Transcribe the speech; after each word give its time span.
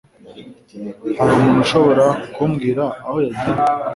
Hari 1.17 1.29
umuntu 1.35 1.59
ushobora 1.65 2.05
kumbwira 2.33 2.83
aho 3.07 3.17
yagiye? 3.25 3.61